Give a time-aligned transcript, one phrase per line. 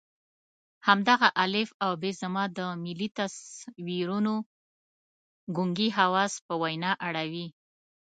[0.87, 4.33] همدغه الف او ب زما د ملي تصویرونو
[5.55, 7.47] ګونګي حواس په وینا اړوي.